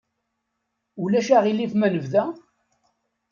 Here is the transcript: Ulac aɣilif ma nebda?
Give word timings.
Ulac 1.03 1.27
aɣilif 1.37 1.73
ma 1.75 1.87
nebda? 1.93 2.23